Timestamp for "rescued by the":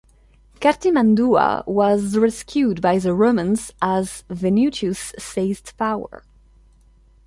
2.17-3.13